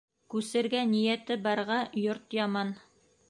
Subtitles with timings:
[0.33, 2.75] Күсергә ниәте барға йорт яман.